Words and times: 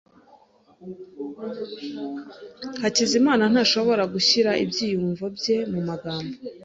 Hakizimana 2.81 3.43
ntashobora 3.51 4.03
gushyira 4.13 4.51
ibyiyumvo 4.63 5.25
bye 5.35 5.57
mumagambo. 5.71 6.33